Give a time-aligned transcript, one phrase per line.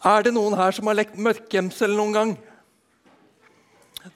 [0.00, 2.30] Er det noen her som har lekt mørkgjemsel noen gang?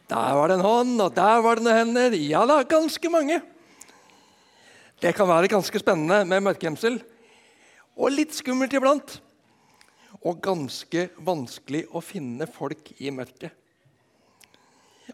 [0.09, 2.17] Der var det en hånd, og der var det noen hender.
[2.17, 3.43] Ja da, ganske mange.
[5.03, 6.97] Det kan være ganske spennende med mørkgjemsel.
[8.01, 9.19] Og litt skummelt iblant.
[10.25, 13.53] Og ganske vanskelig å finne folk i mørket.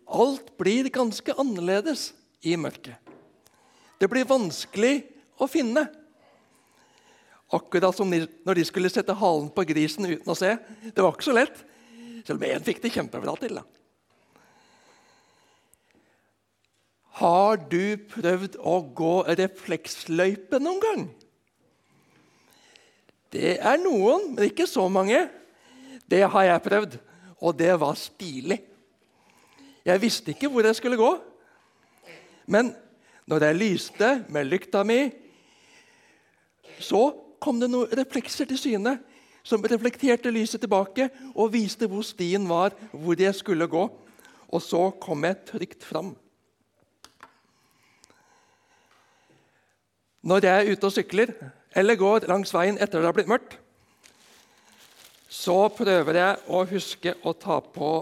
[0.07, 2.13] Alt blir ganske annerledes
[2.47, 2.95] i mørket.
[3.99, 5.01] Det blir vanskelig
[5.43, 5.89] å finne.
[7.51, 10.55] Akkurat som når de skulle sette halen på grisen uten å se.
[10.87, 11.63] Det var ikke så lett.
[12.23, 13.59] Selv om én fikk det kjempebra til.
[13.59, 13.65] da.
[17.21, 21.03] Har du prøvd å gå refleksløype noen gang?
[23.31, 25.27] Det er noen, men ikke så mange.
[26.11, 26.97] Det har jeg prøvd,
[27.39, 28.59] og det var stilig.
[29.87, 31.11] Jeg visste ikke hvor jeg skulle gå.
[32.51, 32.73] Men
[33.31, 35.03] når jeg lyste med lykta mi,
[36.81, 37.05] så
[37.41, 38.99] kom det noen reflekser til syne
[39.47, 43.87] som reflekterte lyset tilbake og viste hvor stien var, hvor jeg skulle gå.
[44.51, 46.13] Og så kom jeg trygt fram.
[50.21, 51.33] Når jeg er ute og sykler
[51.77, 53.57] eller går langs veien etter det har blitt mørkt,
[55.31, 57.93] så prøver jeg å huske å ta på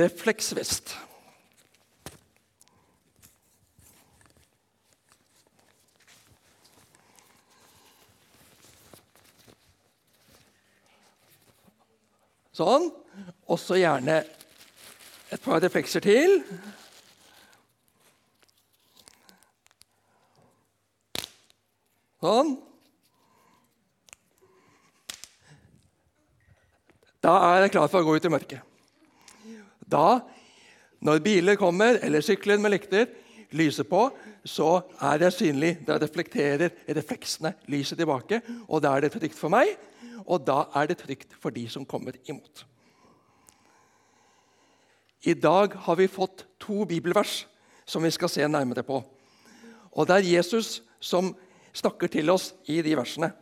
[0.00, 0.96] refleksvest.
[12.54, 12.90] Sånn.
[13.50, 14.20] Og så gjerne
[15.30, 16.40] et par reflekser til.
[22.20, 22.56] Sånn.
[27.20, 28.66] Da er jeg klar for å gå ut i mørket.
[29.90, 30.20] Da,
[31.04, 33.08] når biler kommer, eller sykler med lykter,
[33.56, 34.06] lyser på,
[34.46, 34.70] så
[35.04, 35.72] er det synlig.
[35.86, 39.74] Da reflekterer refleksene lyset tilbake, og da er det trygt for meg,
[40.30, 42.64] og da er det trygt for de som kommer imot.
[45.26, 47.44] I dag har vi fått to bibelvers
[47.84, 49.02] som vi skal se nærmere på.
[49.90, 51.34] Og det er Jesus som
[51.76, 53.32] snakker til oss i de versene.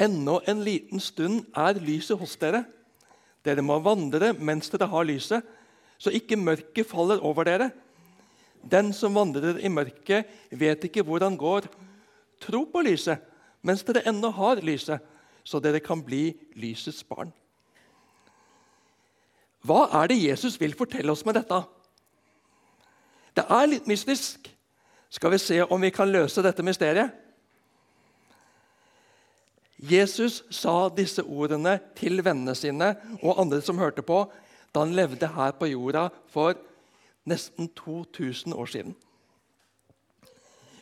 [0.00, 2.64] Ennå en liten stund er lyset hos dere.
[3.44, 5.42] Dere må vandre mens dere har lyset,
[6.00, 7.68] så ikke mørket faller over dere.
[8.62, 11.68] Den som vandrer i mørket, vet ikke hvor han går.
[12.42, 13.20] Tro på lyset
[13.62, 15.00] mens dere ennå har lyset,
[15.44, 17.32] så dere kan bli lysets barn.
[19.62, 21.60] Hva er det Jesus vil fortelle oss med dette?
[23.36, 24.50] Det er litt mystisk.
[25.12, 27.12] Skal vi se om vi kan løse dette mysteriet?
[29.82, 34.24] Jesus sa disse ordene til vennene sine og andre som hørte på,
[34.72, 36.54] da han levde her på jorda for
[37.28, 38.94] nesten 2000 år siden.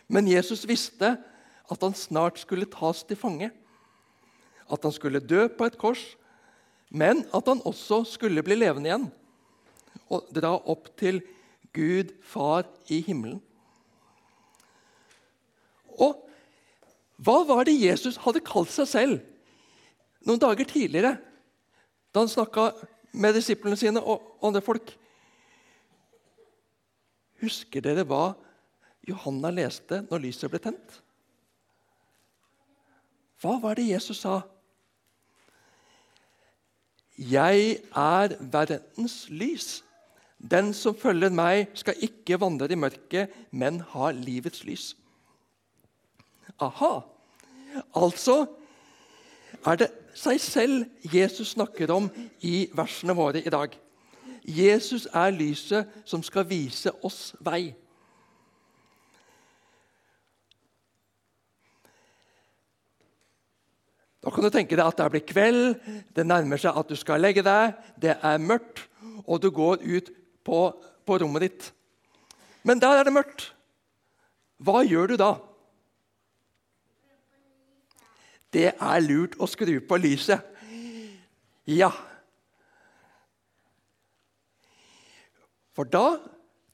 [0.09, 1.17] Men Jesus visste
[1.71, 3.51] at han snart skulle tas til fange.
[4.71, 6.03] At han skulle dø på et kors,
[6.91, 9.11] men at han også skulle bli levende igjen
[10.11, 11.21] og dra opp til
[11.75, 13.39] Gud Far i himmelen.
[16.01, 16.19] Og
[17.21, 19.19] hva var det Jesus hadde kalt seg selv
[20.27, 21.15] noen dager tidligere,
[22.11, 22.71] da han snakka
[23.13, 24.91] med disiplene sine og andre folk?
[27.41, 28.35] Husker dere hva
[29.09, 30.99] Johanna leste når lyset ble tent?
[33.41, 34.41] Hva var det Jesus sa?
[37.21, 39.83] Jeg er verdens lys.
[40.41, 44.95] Den som følger meg, skal ikke vandre i mørket, men ha livets lys.
[46.61, 47.01] Aha!
[47.97, 48.47] Altså
[49.67, 52.09] er det seg selv Jesus snakker om
[52.41, 53.77] i versene våre i dag.
[54.45, 57.75] Jesus er lyset som skal vise oss vei.
[64.21, 65.79] Da kan du tenke deg at det blir kveld,
[66.13, 68.83] det nærmer seg at du skal legge deg, det er mørkt,
[69.25, 70.11] og du går ut
[70.45, 70.59] på,
[71.09, 71.71] på rommet ditt.
[72.63, 73.49] Men der er det mørkt.
[74.61, 75.31] Hva gjør du da?
[78.53, 80.45] Det er lurt å skru på lyset.
[81.71, 81.89] Ja.
[85.73, 86.19] For da,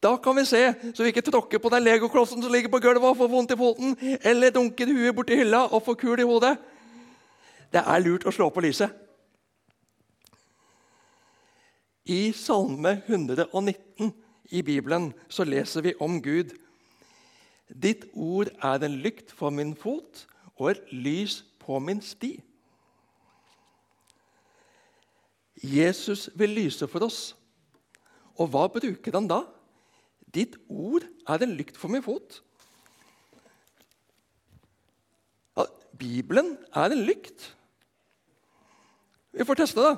[0.02, 0.62] da kan vi se,
[0.96, 3.60] så vi ikke tråkker på den legoklossen som ligger på gulvet og får vondt i
[3.60, 3.94] foten,
[4.24, 6.56] eller dunker huet borti hylla og får kul i hodet.
[7.72, 8.92] Det er lurt å slå på lyset.
[12.06, 14.12] I Salme 119
[14.54, 16.52] i Bibelen så leser vi om Gud.
[17.66, 20.22] Ditt ord er en lykt for min fot
[20.54, 22.36] og et lys på min sti.
[25.56, 27.34] Jesus vil lyse for oss.
[28.36, 29.42] Og hva bruker han da?
[30.30, 32.42] Ditt ord er en lykt for min fot.
[35.98, 37.55] Bibelen er en lykt.
[39.36, 39.96] Vi får teste, det.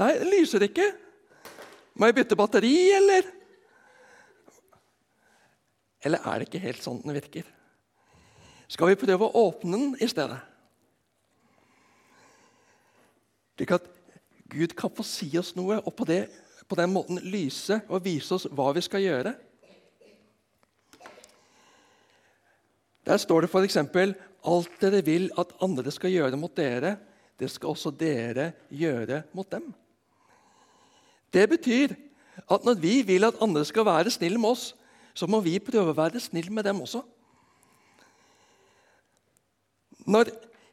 [0.00, 0.88] Nei, det lyser ikke.
[1.94, 3.28] Må jeg bytte batteri, eller?
[6.02, 7.46] Eller er det ikke helt sånn den virker?
[8.70, 10.40] Skal vi prøve å åpne den i stedet?
[13.54, 13.86] Slik at
[14.50, 16.24] Gud kan få si oss noe, og på, det,
[16.66, 19.36] på den måten lyse og vise oss hva vi skal gjøre.
[23.06, 26.96] Der står det f.eks.: Alt dere vil at andre skal gjøre mot dere,
[27.40, 29.72] det skal også dere gjøre mot dem.
[31.32, 31.94] Det betyr
[32.50, 34.74] at når vi vil at andre skal være snille med oss,
[35.14, 37.02] så må vi prøve å være snille med dem også.
[40.06, 40.30] Når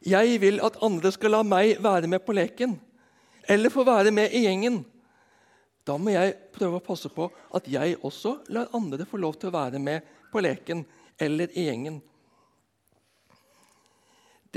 [0.07, 2.77] jeg vil at andre skal la meg være med på leken,
[3.47, 4.83] eller få være med i gjengen,
[5.87, 9.51] da må jeg prøve å passe på at jeg også lar andre få lov til
[9.51, 10.83] å være med på leken
[11.19, 12.01] eller i gjengen.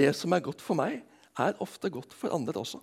[0.01, 1.03] Det som er godt for meg,
[1.37, 2.81] er ofte godt for andre også.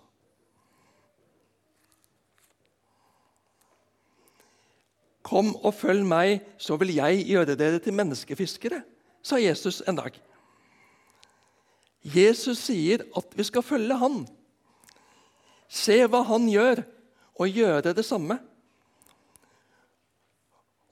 [5.26, 8.80] Kom og følg meg, så vil jeg gjøre dere til menneskefiskere,
[9.22, 10.14] sa Jesus en dag.
[12.06, 14.22] Jesus sier at vi skal følge han.
[15.68, 16.86] Se hva han gjør,
[17.38, 18.38] og gjøre det samme.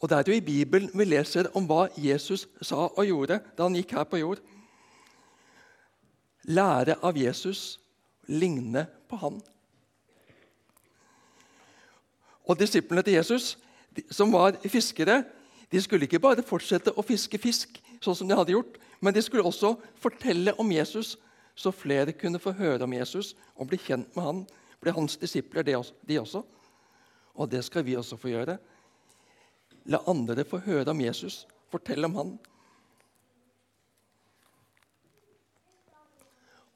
[0.01, 3.65] Og Det er jo i Bibelen vi leser om hva Jesus sa og gjorde da
[3.67, 4.43] han gikk her på jord.
[6.47, 7.79] Lære av Jesus,
[8.31, 9.41] ligne på han.
[12.47, 13.57] Og Disiplene til Jesus
[14.11, 15.23] som var fiskere,
[15.71, 19.23] de skulle ikke bare fortsette å fiske fisk, sånn som de hadde gjort, men de
[19.25, 21.17] skulle også fortelle om Jesus,
[21.57, 24.43] så flere kunne få høre om Jesus og bli kjent med han,
[24.81, 26.43] bli hans disipler, de også.
[27.37, 28.59] Og det skal vi også få gjøre.
[29.89, 32.37] La andre få høre om Jesus, fortelle om han.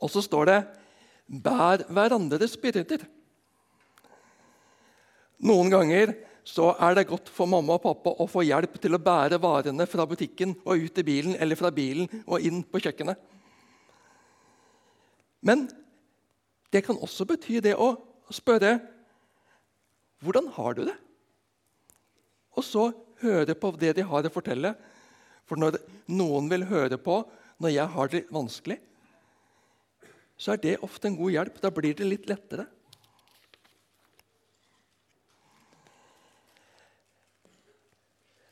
[0.01, 0.59] Og så står det
[1.29, 3.07] 'bær hverandres byrder'.
[5.41, 6.15] Noen ganger
[6.45, 9.87] så er det godt for mamma og pappa å få hjelp til å bære varene
[9.87, 13.17] fra butikken og ut i bilen eller fra bilen og inn på kjøkkenet.
[15.41, 15.69] Men
[16.73, 17.95] det kan også bety det å
[18.31, 18.79] spørre
[20.21, 20.97] hvordan har du det?
[22.57, 22.91] Og så
[23.23, 24.75] høre på det de har å fortelle.
[25.49, 25.81] For når
[26.13, 27.23] noen vil høre på
[27.61, 28.79] når jeg har det vanskelig,
[30.41, 31.59] så er det ofte en god hjelp.
[31.61, 32.65] Da blir det litt lettere.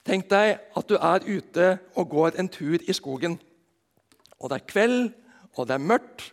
[0.08, 3.38] Tenk deg at du er ute og går en tur i skogen.
[4.38, 5.08] Og det er kveld,
[5.56, 6.28] og det er mørkt.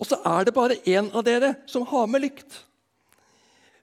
[0.00, 2.58] Og så er det bare én av dere som har med lykt.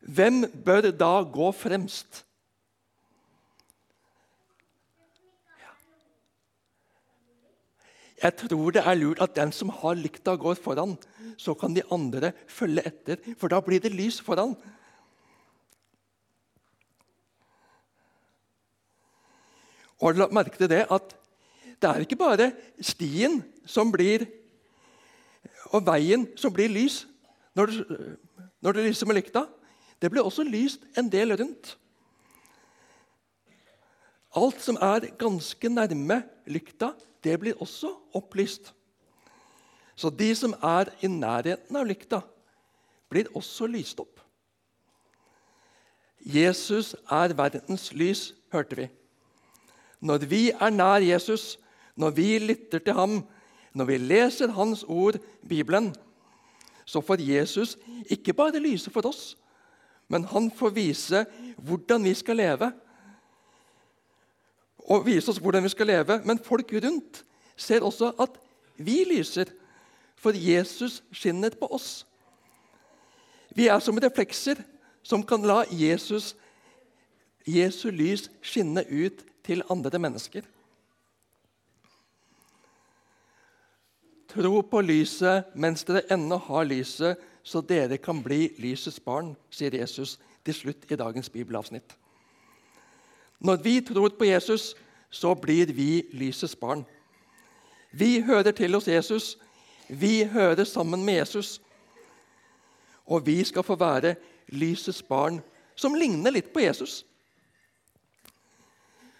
[0.02, 2.24] Hvem bør da gå fremst?
[8.22, 10.94] Jeg tror det er lurt at den som har lykta, går foran.
[11.38, 14.54] Så kan de andre følge etter, for da blir det lys foran.
[20.02, 21.18] Og har du lagt merke til det at
[21.82, 22.52] det er ikke bare
[22.82, 24.28] stien som blir
[25.72, 27.04] og veien som blir lys
[27.58, 27.78] når du,
[28.62, 29.46] når du lyser med lykta.
[30.02, 31.76] Det blir også lyst en del rundt.
[34.38, 38.74] Alt som er ganske nærme lykta, det blir også opplyst.
[39.96, 42.22] Så de som er i nærheten av lykta,
[43.12, 44.22] blir også lyst opp.
[46.22, 48.88] Jesus er verdens lys, hørte vi.
[50.02, 51.58] Når vi er nær Jesus,
[51.96, 53.20] når vi lytter til ham,
[53.74, 55.92] når vi leser hans ord, Bibelen,
[56.86, 57.78] så får Jesus
[58.10, 59.38] ikke bare lyse for oss,
[60.08, 61.26] men han får vise
[61.58, 62.72] hvordan vi skal leve.
[64.92, 67.24] Og vise oss hvordan vi skal leve, Men folk rundt
[67.56, 68.38] ser også at
[68.78, 69.46] vi lyser,
[70.16, 72.06] for Jesus skinner på oss.
[73.56, 74.62] Vi er som reflekser
[75.04, 76.36] som kan la Jesus,
[77.48, 80.46] Jesu lys skinne ut til andre mennesker.
[84.32, 89.74] Tro på lyset mens dere ennå har lyset, så dere kan bli lysets barn, sier
[89.76, 91.98] Jesus til slutt i dagens bibelavsnitt.
[93.42, 94.76] Når vi tror på Jesus,
[95.10, 96.86] så blir vi lysets barn.
[97.92, 99.38] Vi hører til hos Jesus.
[99.90, 101.60] Vi hører sammen med Jesus.
[103.06, 104.16] Og vi skal få være
[104.48, 105.42] lysets barn,
[105.76, 107.02] som ligner litt på Jesus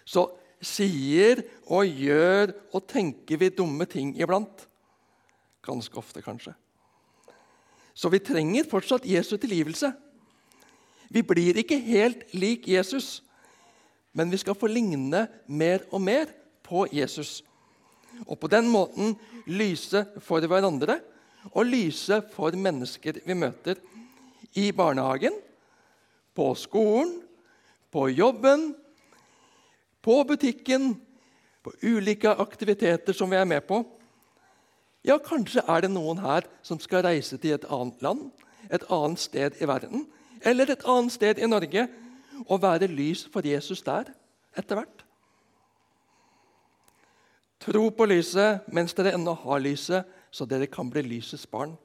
[0.04, 0.26] så
[0.62, 4.66] sier og gjør og tenker vi dumme ting iblant.
[5.62, 6.54] Ganske ofte, kanskje.
[7.94, 9.92] Så vi trenger fortsatt Jesu tilgivelse.
[11.12, 13.20] Vi blir ikke helt lik Jesus,
[14.12, 17.40] men vi skal få ligne mer og mer på Jesus.
[18.26, 19.16] Og på den måten
[19.48, 20.98] lyse for hverandre
[21.52, 23.80] og lyse for mennesker vi møter
[24.58, 25.34] i barnehagen,
[26.32, 27.18] på skolen,
[27.92, 28.70] på jobben,
[30.02, 30.94] på butikken,
[31.62, 33.82] på ulike aktiviteter som vi er med på.
[35.04, 38.30] Ja, kanskje er det noen her som skal reise til et annet land,
[38.70, 40.06] et annet sted i verden,
[40.40, 41.88] eller et annet sted i Norge,
[42.46, 44.10] og være lys for Jesus der
[44.58, 45.04] etter hvert.
[47.62, 51.76] Tro på lyset mens dere ennå har lyset, så dere kan bli lysets barn.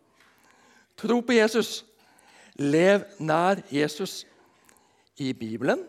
[0.97, 1.85] Tro på Jesus.
[2.57, 4.25] Lev nær Jesus.
[5.17, 5.79] I Bibelen,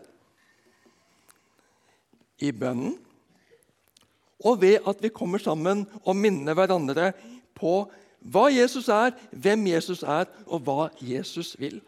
[2.41, 2.95] i bønnen
[4.39, 7.11] og ved at vi kommer sammen og minner hverandre
[7.55, 7.83] på
[8.19, 11.79] hva Jesus er, hvem Jesus er, og hva Jesus vil.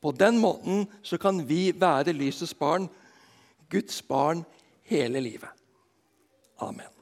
[0.00, 2.88] På den måten så kan vi være lysets barn,
[3.70, 4.44] Guds barn,
[4.82, 5.50] hele livet.
[6.58, 6.99] Amen.